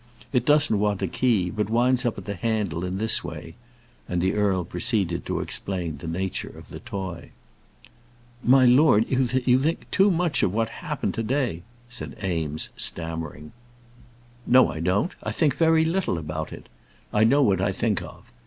[0.33, 3.53] It doesn't want a key, but winds up at the handle, in this way,"
[4.09, 7.29] and the earl proceeded to explain the nature of the toy.
[8.43, 9.27] "My lord, you
[9.59, 13.51] think too much of what happened to day," said Eames, stammering.
[14.47, 16.67] "No, I don't; I think very little about it.
[17.13, 18.31] I know what I think of.